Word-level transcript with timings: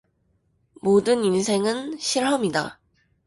모든 0.81 1.23
인생은 1.23 1.99
실험이다. 1.99 2.79